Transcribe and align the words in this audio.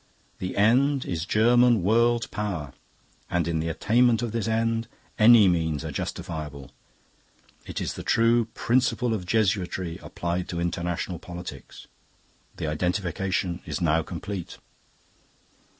The 0.39 0.57
end 0.57 1.05
is 1.05 1.25
German 1.27 1.83
world 1.83 2.31
power, 2.31 2.73
and 3.29 3.47
in 3.47 3.59
the 3.59 3.67
attainment 3.67 4.23
of 4.23 4.31
this 4.31 4.47
end, 4.47 4.87
any 5.19 5.47
means 5.47 5.85
are 5.85 5.91
justifiable. 5.91 6.71
It 7.67 7.79
is 7.79 7.93
the 7.93 8.01
true 8.01 8.45
principle 8.55 9.13
of 9.13 9.27
Jesuitry 9.27 9.99
applied 10.01 10.49
to 10.49 10.59
international 10.59 11.19
politics. 11.19 11.85
"The 12.57 12.65
identification 12.65 13.61
is 13.67 13.79
now 13.79 14.01
complete. 14.01 14.57